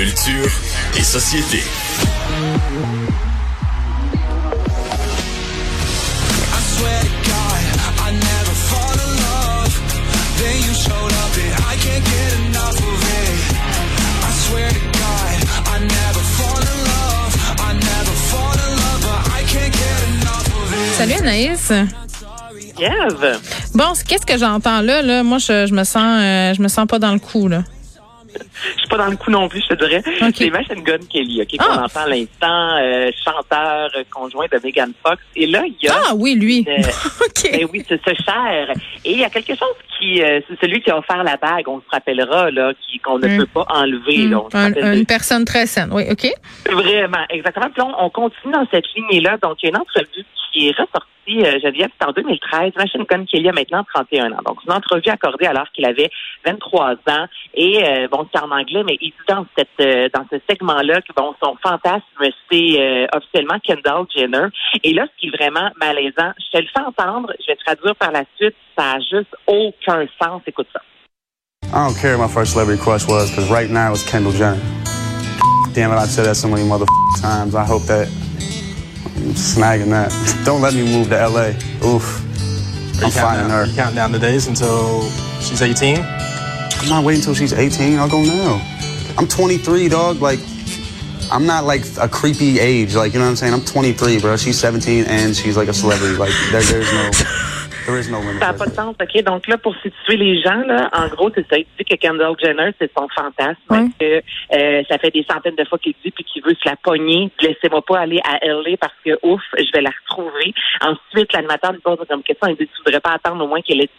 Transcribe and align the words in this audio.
Culture 0.00 0.50
et 0.96 1.02
société. 1.02 1.62
Salut 20.96 21.12
Anaïs. 21.12 21.72
Yves. 22.78 23.38
Bon, 23.74 23.92
qu'est-ce 24.08 24.24
que 24.24 24.38
j'entends 24.38 24.80
là, 24.80 25.02
là? 25.02 25.22
Moi, 25.22 25.36
je, 25.36 25.66
je 25.66 25.74
me 25.74 25.84
sens 25.84 26.22
euh, 26.22 26.54
je 26.54 26.62
me 26.62 26.68
sens 26.68 26.86
pas 26.86 26.98
dans 26.98 27.12
le 27.12 27.18
coup, 27.18 27.48
là. 27.48 27.64
Je 28.32 28.78
suis 28.80 28.88
pas 28.88 28.96
dans 28.98 29.06
le 29.08 29.16
coup 29.16 29.30
non 29.30 29.48
plus, 29.48 29.60
je 29.62 29.74
te 29.74 29.84
dirais. 29.84 30.02
C'est 30.34 30.50
Machine 30.50 30.82
Gun 30.82 30.98
Kelly, 31.10 31.42
OK, 31.42 31.48
Ah. 31.58 31.64
qu'on 31.64 31.82
entend 31.84 32.00
à 32.00 32.08
l'instant, 32.08 32.76
euh, 32.78 33.10
chanteur 33.24 33.90
euh, 33.96 34.04
conjoint 34.10 34.46
de 34.52 34.58
Megan 34.62 34.92
Fox. 35.04 35.18
Et 35.36 35.46
là, 35.46 35.62
il 35.66 35.74
y 35.82 35.88
a... 35.88 35.94
Ah 36.08 36.12
oui, 36.14 36.34
lui. 36.34 36.64
Euh, 36.68 36.76
OK. 37.26 37.50
Ben 37.52 37.66
oui, 37.72 37.84
c'est 37.88 38.00
ce 38.04 38.14
cher. 38.24 38.68
Et 39.04 39.12
il 39.12 39.18
y 39.18 39.24
a 39.24 39.30
quelque 39.30 39.54
chose 39.56 39.74
qui, 39.98 40.22
euh, 40.22 40.40
c'est 40.48 40.60
celui 40.60 40.80
qui 40.82 40.90
a 40.90 40.98
offert 40.98 41.22
la 41.24 41.36
bague, 41.36 41.68
on 41.68 41.80
se 41.80 41.86
rappellera, 41.90 42.50
là, 42.50 42.72
qui 42.80 42.98
qu'on 43.00 43.18
ne 43.18 43.28
Mm. 43.28 43.38
peut 43.38 43.46
pas 43.46 43.66
enlever. 43.70 44.28
Là. 44.28 44.40
On 44.44 44.50
se 44.50 44.56
un- 44.56 44.68
rappelle 44.68 44.92
de- 44.92 44.98
une 44.98 45.06
personne 45.06 45.44
très 45.44 45.66
saine. 45.66 45.90
Oui, 45.92 46.04
OK. 46.10 46.26
Vraiment, 46.70 47.24
exactement. 47.30 47.66
Puis 47.72 47.82
là, 47.82 47.94
on, 47.98 48.06
on 48.06 48.10
continue 48.10 48.52
dans 48.52 48.66
cette 48.70 48.84
lignée-là. 48.96 49.38
Donc, 49.42 49.56
il 49.62 49.66
y 49.66 49.68
a 49.68 49.70
une 49.70 49.76
entrevue 49.82 50.24
qui 50.52 50.68
est 50.68 50.72
ressortie, 50.72 51.06
euh, 51.28 51.58
Geneviève, 51.62 51.90
c'est 52.00 52.06
en 52.06 52.12
2013. 52.12 52.72
Machine 52.76 53.04
Gun 53.08 53.24
Kelly 53.24 53.48
a 53.48 53.52
maintenant 53.52 53.84
31 53.94 54.32
ans. 54.32 54.42
Donc, 54.46 54.58
une 54.66 54.72
entrevue 54.72 55.08
accordée 55.08 55.46
alors 55.46 55.70
qu'il 55.72 55.84
avait 55.86 56.10
23 56.44 56.92
ans. 57.08 57.26
Et, 57.54 57.82
euh, 57.84 58.08
bon, 58.10 58.26
c'est 58.32 58.40
en 58.40 58.50
anglais, 58.50 58.82
mais 58.84 58.96
il 59.00 59.10
dit 59.10 59.14
dans, 59.28 59.46
euh, 59.80 60.08
ce 60.30 60.36
segment-là 60.48 61.00
que, 61.02 61.12
bon, 61.16 61.34
son 61.42 61.56
fantasme, 61.62 62.02
c'est 62.50 62.80
euh, 62.80 63.06
officiellement 63.14 63.58
Kendall 63.62 64.06
Jenner. 64.14 64.46
Et 64.82 64.92
là, 64.92 65.06
ce 65.06 65.20
qui 65.20 65.28
est 65.28 65.36
vraiment 65.36 65.70
malaisant, 65.80 66.32
je 66.38 66.58
te 66.58 66.62
le 66.62 66.68
fais 66.74 66.82
entendre, 66.84 67.32
je 67.40 67.46
vais 67.52 67.56
traduire 67.56 67.96
par 67.96 68.12
la 68.12 68.24
suite, 68.36 68.56
ça 68.76 68.92
a 68.92 68.98
juste 68.98 69.34
aucun 69.46 70.06
sens. 70.20 70.42
Écoute 70.46 70.68
ça. 70.72 70.80
I 71.72 71.86
don't 71.86 71.94
care 71.94 72.16
who 72.16 72.22
my 72.22 72.26
first 72.26 72.52
celebrity 72.52 72.82
crush 72.82 73.06
was, 73.06 73.30
because 73.30 73.48
right 73.48 73.70
now 73.70 73.92
it's 73.92 74.02
Kendall 74.02 74.32
Jenner. 74.32 74.60
Damn 75.72 75.92
it, 75.92 75.98
I've 75.98 76.10
said 76.10 76.26
that 76.26 76.34
so 76.34 76.48
many 76.48 76.64
mother 76.64 76.86
times. 77.20 77.54
I 77.54 77.64
hope 77.64 77.84
that 77.86 78.08
I'm 79.20 79.34
snagging 79.34 79.90
that. 79.90 80.10
Don't 80.46 80.62
let 80.62 80.72
me 80.72 80.82
move 80.82 81.10
to 81.10 81.28
LA. 81.28 81.52
Oof. 81.86 82.24
I'm 83.02 83.10
finding 83.10 83.48
counting 83.48 83.50
her. 83.50 83.66
you 83.66 83.74
counting 83.74 83.94
down 83.96 84.12
the 84.12 84.18
days 84.18 84.46
until 84.46 85.02
she's 85.40 85.60
18? 85.62 85.98
I'm 85.98 86.88
not 86.88 87.04
waiting 87.04 87.20
until 87.20 87.34
she's 87.34 87.52
18. 87.52 87.98
I'll 87.98 88.08
go 88.08 88.22
now. 88.22 88.60
I'm 89.18 89.28
23, 89.28 89.88
dog. 89.90 90.20
Like, 90.22 90.38
I'm 91.30 91.46
not 91.46 91.64
like 91.64 91.82
a 92.00 92.08
creepy 92.08 92.58
age. 92.58 92.94
Like, 92.94 93.12
you 93.12 93.18
know 93.18 93.26
what 93.26 93.30
I'm 93.30 93.36
saying? 93.36 93.52
I'm 93.52 93.64
23, 93.64 94.20
bro. 94.20 94.36
She's 94.36 94.58
17 94.58 95.04
and 95.04 95.36
she's 95.36 95.56
like 95.56 95.68
a 95.68 95.74
celebrity. 95.74 96.16
Like, 96.16 96.32
there, 96.50 96.62
there's 96.62 96.92
no, 96.92 97.10
there 97.86 97.98
is 97.98 98.10
no 98.10 98.20
limit. 98.20 98.38
Ça 98.40 98.52
n'a 98.52 98.54
pas 98.54 98.66
de 98.66 98.74
sens, 98.74 98.94
OK? 99.00 99.22
Donc 99.22 99.46
là, 99.48 99.58
pour 99.58 99.74
situer 99.76 100.16
les 100.16 100.40
gens, 100.40 100.62
là, 100.66 100.88
en 100.92 101.08
gros, 101.08 101.30
c'est 101.34 101.46
ça. 101.48 101.58
Il 101.58 101.66
dit 101.78 101.84
que 101.84 101.96
Kendall 101.96 102.34
Jenner, 102.42 102.70
c'est 102.78 102.90
son 102.96 103.08
fantasme. 103.08 103.90
Que 103.98 104.22
euh, 104.54 104.82
ça 104.88 104.98
fait 104.98 105.10
des 105.10 105.24
centaines 105.30 105.56
de 105.56 105.64
fois 105.64 105.78
qu'il 105.78 105.94
dit 106.04 106.10
puis 106.10 106.24
qu'il 106.24 106.42
veut 106.42 106.54
se 106.54 106.68
la 106.68 106.76
pogner. 106.76 107.30
Laissez-moi 107.40 107.82
pas 107.82 108.00
aller 108.00 108.20
à 108.24 108.38
LA 108.46 108.76
parce 108.80 108.94
que, 109.04 109.18
ouf, 109.22 109.42
je 109.58 109.70
vais 109.72 109.82
la 109.82 109.90
retrouver. 110.08 110.54
Ensuite, 110.80 111.32
l'animateur 111.32 111.72
lui 111.72 111.80
pose 111.80 111.98
comme 112.08 112.22
question. 112.22 112.48
Il 112.48 112.56
dit, 112.56 112.66
tu 112.66 112.82
voudrais 112.84 113.00
pas 113.00 113.12
attendre 113.12 113.44
au 113.44 113.48
moins 113.48 113.60
qu'elle 113.60 113.80
ait 113.82 113.90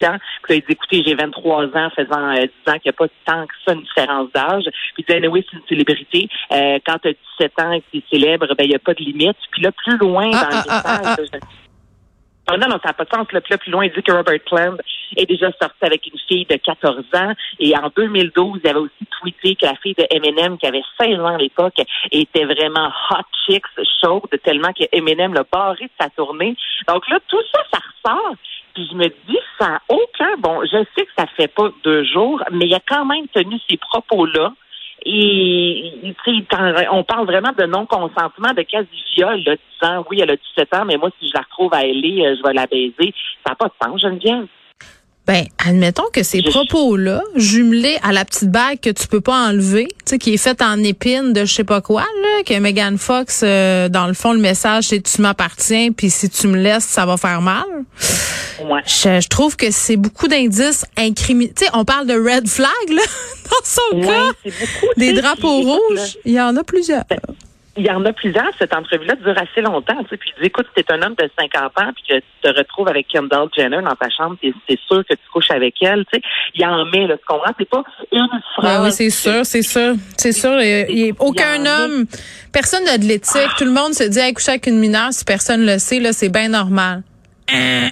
18 0.00 0.10
ans? 0.10 0.18
Puis 0.42 0.54
là, 0.54 0.56
il 0.56 0.60
dit, 0.66 0.72
écoutez, 0.72 1.02
j'ai 1.06 1.14
23 1.14 1.64
ans, 1.76 1.90
faisant 1.94 2.30
euh, 2.36 2.46
10 2.66 2.72
ans 2.72 2.78
qu'il 2.78 2.86
n'y 2.86 2.90
a 2.90 2.92
pas 2.92 3.06
tant 3.26 3.46
que 3.46 3.54
ça 3.66 3.72
une 3.74 3.82
différence 3.82 4.28
d'âge. 4.32 4.64
Puis 4.94 5.04
il 5.04 5.04
dit, 5.06 5.12
anyway, 5.12 5.44
c'est 5.50 5.56
une 5.56 5.66
célébrité. 5.68 6.28
Euh, 6.52 6.78
quand 6.86 6.98
tu 7.02 7.08
as 7.08 7.12
17 7.38 7.52
ans 7.60 7.72
et 7.72 7.80
que 7.80 7.86
tu 7.92 7.98
es 7.98 8.02
célèbre, 8.10 8.46
ben, 8.56 8.64
il 8.64 8.70
n'y 8.70 8.74
a 8.74 8.78
pas 8.78 8.94
de 8.94 9.02
limite. 9.02 9.36
Puis 9.50 9.62
là, 9.62 9.70
plus 9.72 9.96
loin 9.98 10.30
Ah, 10.34 10.44
dans 10.44 10.56
ah, 10.56 10.62
le 10.64 10.70
ah, 10.70 10.82
ah, 10.84 10.98
message, 10.98 11.26
je- 11.34 11.69
ah 12.52 12.56
non, 12.56 12.66
non, 12.66 12.80
ça 12.82 12.88
n'a 12.88 12.92
pas 12.94 13.04
de 13.04 13.10
sens. 13.10 13.30
Là, 13.32 13.40
plus 13.40 13.70
loin, 13.70 13.84
il 13.84 13.92
dit 13.92 14.02
que 14.02 14.10
Robert 14.10 14.40
Plant 14.44 14.76
est 15.16 15.26
déjà 15.26 15.52
sorti 15.60 15.82
avec 15.82 16.04
une 16.06 16.18
fille 16.28 16.46
de 16.46 16.56
14 16.56 17.04
ans. 17.14 17.32
Et 17.60 17.76
en 17.76 17.90
2012, 17.94 18.60
il 18.64 18.68
avait 18.68 18.80
aussi 18.80 19.06
tweeté 19.20 19.54
que 19.54 19.66
la 19.66 19.76
fille 19.76 19.94
de 19.94 20.04
Eminem, 20.10 20.58
qui 20.58 20.66
avait 20.66 20.82
16 21.00 21.20
ans 21.20 21.34
à 21.34 21.38
l'époque, 21.38 21.80
était 22.10 22.44
vraiment 22.44 22.88
hot 23.10 23.22
chicks, 23.46 23.64
chaude, 24.02 24.28
tellement 24.42 24.72
que 24.72 24.84
Eminem 24.90 25.32
l'a 25.32 25.44
barré 25.50 25.84
de 25.84 25.90
sa 26.00 26.10
tournée. 26.10 26.56
Donc 26.88 27.08
là, 27.08 27.20
tout 27.28 27.42
ça, 27.52 27.60
ça 27.72 27.78
ressort. 27.78 28.34
Puis 28.74 28.88
je 28.90 28.96
me 28.96 29.06
dis, 29.06 29.38
ça 29.58 29.68
n'a 29.68 29.82
aucun... 29.88 30.36
Bon, 30.38 30.60
je 30.64 30.84
sais 30.96 31.06
que 31.06 31.12
ça 31.16 31.26
fait 31.36 31.48
pas 31.48 31.70
deux 31.84 32.02
jours, 32.04 32.42
mais 32.50 32.66
il 32.66 32.74
a 32.74 32.80
quand 32.80 33.04
même 33.04 33.28
tenu 33.28 33.58
ces 33.68 33.76
propos-là. 33.76 34.52
Et 35.06 36.14
on 36.92 37.04
parle 37.04 37.26
vraiment 37.26 37.52
de 37.56 37.64
non-consentement, 37.64 38.52
de 38.52 38.62
quasi-viol, 38.62 39.42
disant 39.42 40.04
oui, 40.10 40.20
elle 40.20 40.30
a 40.30 40.36
17 40.36 40.74
ans, 40.74 40.84
mais 40.84 40.96
moi, 40.96 41.10
si 41.18 41.28
je 41.28 41.34
la 41.34 41.40
retrouve 41.40 41.72
à 41.72 41.82
LA, 41.82 42.28
euh, 42.28 42.36
je 42.36 42.42
vais 42.46 42.52
la 42.52 42.66
baiser. 42.66 43.14
Ça 43.44 43.50
n'a 43.50 43.54
pas 43.54 43.66
de 43.66 43.72
sens, 43.82 44.00
Geneviève. 44.00 44.46
Ben, 45.26 45.44
admettons 45.64 46.06
que 46.12 46.22
ces 46.24 46.42
propos-là, 46.42 47.22
jumelés 47.36 47.98
à 48.02 48.10
la 48.12 48.24
petite 48.24 48.50
bague 48.50 48.80
que 48.80 48.90
tu 48.90 49.06
peux 49.06 49.20
pas 49.20 49.48
enlever, 49.48 49.86
tu 49.88 49.94
sais, 50.06 50.18
qui 50.18 50.34
est 50.34 50.38
faite 50.38 50.60
en 50.60 50.82
épine 50.82 51.32
de 51.32 51.44
je 51.44 51.54
sais 51.54 51.62
pas 51.64 51.80
quoi, 51.80 52.00
là, 52.02 52.42
que 52.44 52.58
Megan 52.58 52.98
Fox, 52.98 53.42
euh, 53.44 53.88
dans 53.88 54.08
le 54.08 54.14
fond, 54.14 54.32
le 54.32 54.40
message, 54.40 54.88
c'est 54.88 55.00
tu 55.00 55.22
m'appartiens, 55.22 55.92
puis 55.92 56.10
si 56.10 56.28
tu 56.30 56.48
me 56.48 56.56
laisses, 56.56 56.84
ça 56.84 57.06
va 57.06 57.16
faire 57.16 57.42
mal. 57.42 57.62
Ouais. 58.64 58.80
Je, 58.86 59.20
je 59.20 59.28
trouve 59.28 59.56
que 59.56 59.70
c'est 59.70 59.96
beaucoup 59.96 60.26
d'indices 60.26 60.84
incriminés. 60.96 61.52
Tu 61.54 61.64
sais, 61.64 61.70
on 61.74 61.84
parle 61.84 62.06
de 62.08 62.14
red 62.14 62.48
flag, 62.48 62.68
là, 62.88 63.02
dans 63.44 63.64
son 63.64 63.98
Ouais, 63.98 64.06
cas. 64.06 64.32
beaucoup. 64.44 64.92
Des 64.96 65.12
drapeaux 65.12 65.60
rouges, 65.60 66.16
il 66.24 66.32
y 66.32 66.40
en 66.40 66.56
a 66.56 66.64
plusieurs. 66.64 67.04
Il 67.76 67.86
y 67.86 67.90
en 67.90 68.04
a 68.04 68.12
plusieurs. 68.12 68.50
Cette 68.58 68.74
entrevue-là 68.74 69.14
dure 69.14 69.36
assez 69.38 69.60
longtemps. 69.60 69.96
Tu 70.02 70.08
sais, 70.10 70.16
puis 70.16 70.32
il 70.36 70.40
dit, 70.40 70.46
écoute, 70.48 70.66
t'es 70.74 70.84
un 70.90 71.00
homme 71.02 71.14
de 71.14 71.30
50 71.38 71.62
ans 71.78 71.92
puis 71.94 72.02
que 72.08 72.14
tu 72.18 72.22
te 72.42 72.48
retrouves 72.48 72.88
avec 72.88 73.06
Kendall 73.08 73.48
Jenner 73.56 73.80
dans 73.82 73.94
ta 73.94 74.08
chambre, 74.10 74.36
t'es- 74.42 74.52
c'est 74.68 74.78
sûr 74.88 75.04
que 75.08 75.14
tu 75.14 75.20
couches 75.32 75.50
avec 75.50 75.74
elle. 75.82 76.04
Tu 76.12 76.18
sais, 76.18 76.22
il 76.56 76.64
en 76.66 76.84
met, 76.86 77.06
là, 77.06 77.16
tu 77.16 77.24
comprends? 77.26 77.52
C'est 77.58 77.68
pas 77.68 77.84
une 78.12 78.26
phrase. 78.56 78.78
Ben 78.78 78.84
oui, 78.84 78.92
c'est 78.92 79.10
sûr, 79.10 79.46
c'est 79.46 79.62
sûr. 79.62 79.94
C'est 80.16 80.32
sûr. 80.32 80.60
Il 80.60 81.14
aucun 81.20 81.64
homme, 81.64 82.06
personne 82.52 82.84
n'a 82.84 82.98
de 82.98 83.04
l'éthique. 83.04 83.48
Tout 83.56 83.64
le 83.64 83.72
monde 83.72 83.94
se 83.94 84.04
dit, 84.04 84.18
hey, 84.18 84.34
coucher 84.34 84.50
avec 84.52 84.66
une 84.66 84.78
mineure, 84.78 85.12
si 85.12 85.24
personne 85.24 85.64
le 85.64 85.78
sait, 85.78 86.00
là, 86.00 86.12
c'est 86.12 86.28
bien 86.28 86.48
normal. 86.48 87.02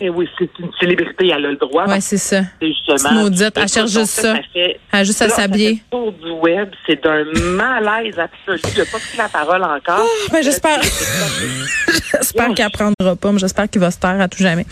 Eh 0.00 0.08
oui, 0.10 0.28
c'est 0.38 0.50
une 0.58 0.70
célébrité, 0.80 1.28
elle 1.34 1.44
a 1.46 1.50
le 1.50 1.56
droit. 1.56 1.86
Donc, 1.86 1.96
c'est 2.00 2.16
ça. 2.18 2.42
c'est 2.60 2.68
justement. 2.68 3.12
Maudite, 3.22 3.52
elle 3.56 3.68
cherche 3.68 3.90
juste 3.90 4.06
ça. 4.20 4.34
fait- 4.52 4.78
Elle 4.92 5.00
a 5.00 5.04
juste 5.04 5.22
à 5.22 5.28
ça 5.28 5.36
s'habiller. 5.36 5.82
le 5.92 6.10
du 6.12 6.30
web, 6.32 6.70
c'est 6.86 7.02
d'un 7.02 7.24
malaise 7.56 8.18
absolu. 8.18 8.60
Il 8.74 8.78
n'a 8.78 8.84
pas 8.86 8.98
pris 8.98 9.16
la 9.18 9.28
parole 9.28 9.62
encore. 9.64 10.06
Ben, 10.32 10.42
j'espère. 10.42 10.80
j'espère 12.12 12.54
qu'il 12.54 12.64
apprendra 12.64 13.16
pas, 13.20 13.32
mais 13.32 13.38
j'espère 13.38 13.68
qu'il 13.68 13.80
va 13.80 13.90
se 13.90 13.98
taire 13.98 14.20
à 14.20 14.28
tout 14.28 14.38
jamais. 14.42 14.66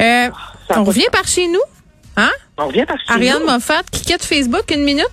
Euh, 0.00 0.28
on 0.70 0.84
revient 0.84 1.06
par 1.12 1.26
chez 1.26 1.46
nous. 1.48 1.60
Hein? 2.16 2.30
On 2.58 2.66
revient 2.68 2.84
par 2.86 2.98
chez 2.98 3.12
Ariane 3.12 3.40
nous. 3.40 3.46
Moffat 3.50 3.82
qui 3.90 4.02
quitte 4.02 4.24
Facebook 4.24 4.70
une 4.74 4.82
minute. 4.84 5.08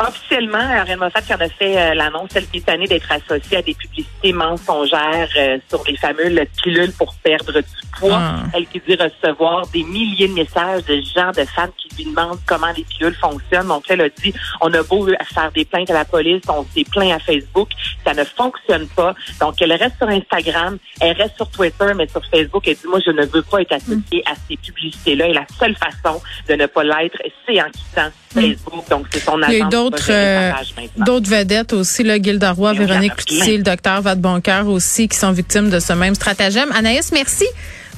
Officiellement, 0.00 0.58
Ariane 0.58 0.98
Moffat 0.98 1.22
qui 1.22 1.32
en 1.32 1.40
a 1.40 1.48
fait 1.48 1.78
euh, 1.78 1.94
l'annonce, 1.94 2.30
elle 2.34 2.48
qui 2.48 2.58
est 2.58 2.66
tannée 2.66 2.86
d'être 2.86 3.10
associée 3.12 3.58
à 3.58 3.62
des 3.62 3.74
publicités 3.74 4.32
mensongères 4.32 5.28
euh, 5.36 5.58
sur 5.68 5.84
les 5.86 5.96
fameuses 5.96 6.40
pilules 6.60 6.92
pour 6.92 7.14
perdre 7.22 7.52
du 7.52 7.88
poids. 7.98 8.18
Ah. 8.20 8.42
Elle 8.54 8.66
qui 8.66 8.80
dit 8.80 8.96
recevoir 8.96 9.66
des 9.68 9.84
milliers 9.84 10.26
de 10.26 10.32
messages 10.32 10.84
de 10.86 11.00
gens, 11.14 11.30
de 11.30 11.44
femmes 11.44 11.70
qui 11.76 11.88
lui 11.96 12.10
demandent 12.10 12.40
comment 12.44 12.72
les 12.76 12.82
pilules 12.82 13.14
fonctionnent. 13.14 13.68
Donc, 13.68 13.84
elle 13.88 14.00
a 14.00 14.08
dit, 14.08 14.34
on 14.60 14.72
a 14.74 14.82
beau 14.82 15.06
faire 15.32 15.52
des 15.52 15.64
plaintes 15.64 15.90
à 15.90 15.94
la 15.94 16.04
police, 16.04 16.42
on 16.48 16.66
s'est 16.74 16.84
plaint 16.90 17.12
à 17.12 17.20
Facebook, 17.20 17.68
ça 18.04 18.14
ne 18.14 18.24
fonctionne 18.24 18.88
pas. 18.88 19.14
Donc, 19.40 19.62
elle 19.62 19.72
reste 19.72 19.96
sur 19.98 20.08
Instagram, 20.08 20.76
elle 21.00 21.16
reste 21.16 21.36
sur 21.36 21.48
Twitter, 21.50 21.92
mais 21.94 22.08
sur 22.08 22.24
Facebook, 22.26 22.66
elle 22.66 22.74
dit, 22.74 22.88
moi, 22.88 22.98
je 23.04 23.12
ne 23.12 23.24
veux 23.26 23.42
pas 23.42 23.60
être 23.60 23.74
associée 23.74 24.24
à 24.26 24.34
ces 24.48 24.56
publicités-là. 24.56 25.28
Et 25.28 25.34
la 25.34 25.46
seule 25.56 25.76
façon 25.76 26.20
de 26.48 26.54
ne 26.54 26.66
pas 26.66 26.82
l'être, 26.82 27.18
c'est 27.46 27.62
en 27.62 27.70
quittant 27.70 28.10
Facebook. 28.32 28.88
Donc, 28.90 29.06
c'est 29.10 29.20
son 29.20 29.40
Il 29.48 29.68
d'autres 29.90 30.10
euh, 30.10 30.52
d'autres 30.98 31.28
vedettes 31.28 31.72
aussi, 31.72 32.02
là, 32.02 32.20
Gilda 32.20 32.52
Roy, 32.52 32.72
Véronique. 32.74 33.14
Cloutier, 33.16 33.56
le 33.58 33.62
docteur 33.62 34.02
Vadeboncoeur 34.02 34.66
aussi, 34.68 35.08
qui 35.08 35.16
sont 35.16 35.32
victimes 35.32 35.70
de 35.70 35.78
ce 35.78 35.92
même 35.92 36.14
stratagème. 36.14 36.70
Anaïs, 36.72 37.12
merci. 37.12 37.44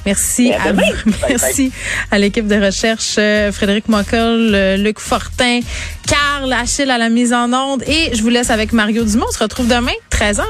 Merci 0.05 0.51
Ben, 0.51 0.69
à 0.69 0.71
vous. 0.71 1.11
Merci 1.27 1.71
à 2.11 2.17
l'équipe 2.17 2.47
de 2.47 2.55
recherche, 2.55 3.15
euh, 3.17 3.51
Frédéric 3.51 3.89
Mockel, 3.89 4.51
euh, 4.55 4.77
Luc 4.77 4.99
Fortin, 4.99 5.59
Carl 6.07 6.51
Achille 6.53 6.89
à 6.89 6.97
la 6.97 7.09
mise 7.09 7.33
en 7.33 7.51
onde. 7.51 7.83
Et 7.83 8.15
je 8.15 8.21
vous 8.21 8.29
laisse 8.29 8.49
avec 8.49 8.71
Mario 8.71 9.03
Dumont. 9.03 9.25
On 9.27 9.33
se 9.33 9.39
retrouve 9.39 9.67
demain, 9.67 9.91
13h. 10.11 10.43